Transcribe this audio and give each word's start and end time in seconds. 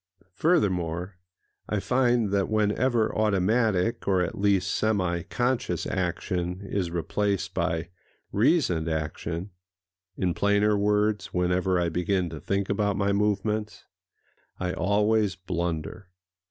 Furthermore, 0.33 1.17
I 1.69 1.79
find 1.79 2.31
that 2.31 2.49
whenever 2.49 3.15
automatic, 3.15 4.07
or 4.07 4.23
at 4.23 4.35
least 4.35 4.71
semi 4.73 5.21
conscious, 5.21 5.85
action 5.85 6.61
is 6.63 6.89
replaced 6.89 7.53
by 7.53 7.89
reasoned 8.31 8.89
action—in 8.89 10.33
plainer 10.33 10.75
words, 10.75 11.27
whenever 11.35 11.79
I 11.79 11.89
begin 11.89 12.31
to 12.31 12.39
think 12.39 12.67
about 12.67 12.97
my 12.97 13.11
movements—I 13.13 14.73
always 14.73 15.35
blunder. 15.35 16.07